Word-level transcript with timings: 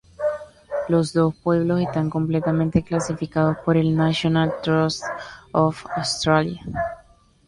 Los 0.89 1.13
dos 1.13 1.35
pueblos 1.35 1.79
están 1.79 2.09
completamente 2.09 2.81
clasificados 2.83 3.57
por 3.63 3.77
el 3.77 3.95
National 3.95 4.51
Trust 4.63 5.03
of 5.53 5.85
Australia. 5.95 6.59